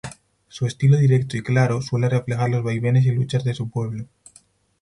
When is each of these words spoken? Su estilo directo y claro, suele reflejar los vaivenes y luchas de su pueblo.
Su 0.47 0.65
estilo 0.65 0.97
directo 0.97 1.37
y 1.37 1.43
claro, 1.43 1.79
suele 1.83 2.09
reflejar 2.09 2.49
los 2.49 2.63
vaivenes 2.63 3.05
y 3.05 3.11
luchas 3.11 3.43
de 3.43 3.53
su 3.53 3.69
pueblo. 3.69 4.07